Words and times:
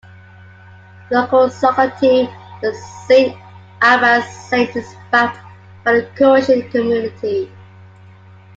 The 1.11 1.15
local 1.21 1.47
soccer 1.51 1.91
team, 1.99 2.27
the 2.63 2.73
Saint 3.07 3.37
Albans 3.83 4.25
Saints 4.35 4.75
is 4.75 4.95
backed 5.11 5.37
by 5.85 5.93
the 6.01 6.07
Croatian 6.17 6.67
community. 6.71 7.51